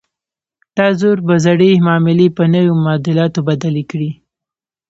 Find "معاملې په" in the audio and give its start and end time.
1.85-2.43